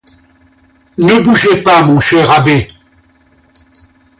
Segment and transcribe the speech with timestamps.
[0.97, 2.71] Ne bougez pas, mon cher abbé.